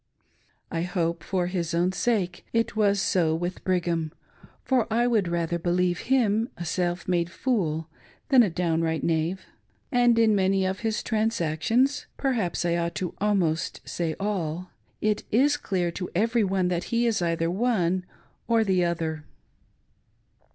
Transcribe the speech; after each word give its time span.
I 0.71 0.81
hope, 0.81 1.21
for 1.21 1.45
his 1.45 1.75
own 1.75 1.91
sake, 1.91 2.43
it 2.53 2.75
was 2.75 2.99
so 2.99 3.35
with 3.35 3.63
Brigham, 3.63 4.11
for 4.63 4.91
I 4.91 5.05
would 5.05 5.27
rather 5.27 5.59
believe 5.59 5.99
him 6.09 6.49
a 6.57 6.65
self 6.65 7.07
made 7.07 7.29
fool 7.29 7.87
than 8.29 8.41
a 8.41 8.49
downright 8.49 9.03
knave; 9.03 9.45
and 9.91 10.17
in 10.17 10.33
many 10.33 10.65
of 10.65 10.79
his 10.79 11.03
transactions— 11.03 12.07
perhaps 12.17 12.65
I 12.65 12.77
ought 12.77 12.99
almost 13.19 13.85
to 13.85 13.89
say 13.91 14.15
«//— 14.15 14.69
it 15.11 15.23
is 15.29 15.55
clear 15.55 15.91
to 15.91 16.09
every 16.15 16.43
one 16.45 16.69
that 16.69 16.85
he 16.85 17.05
is 17.05 17.21
either 17.21 17.51
one 17.51 18.03
or 18.47 18.63
the 18.63 18.83
other. 18.83 19.25